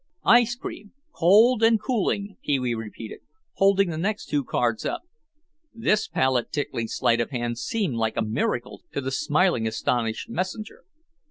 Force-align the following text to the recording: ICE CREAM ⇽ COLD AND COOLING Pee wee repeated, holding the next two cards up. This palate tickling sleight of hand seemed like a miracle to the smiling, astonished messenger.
ICE 0.25 0.55
CREAM 0.55 0.87
⇽ 0.87 0.91
COLD 1.13 1.61
AND 1.61 1.79
COOLING 1.79 2.35
Pee 2.43 2.57
wee 2.57 2.73
repeated, 2.73 3.19
holding 3.57 3.91
the 3.91 3.99
next 3.99 4.25
two 4.29 4.43
cards 4.43 4.83
up. 4.83 5.03
This 5.75 6.07
palate 6.07 6.51
tickling 6.51 6.87
sleight 6.87 7.21
of 7.21 7.29
hand 7.29 7.59
seemed 7.59 7.97
like 7.97 8.17
a 8.17 8.23
miracle 8.23 8.81
to 8.93 9.01
the 9.01 9.11
smiling, 9.11 9.67
astonished 9.67 10.27
messenger. 10.27 10.85